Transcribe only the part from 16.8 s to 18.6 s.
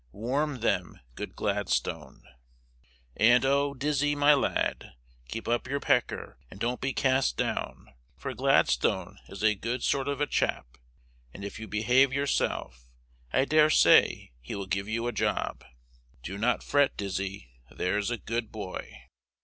Dizzy, there's a good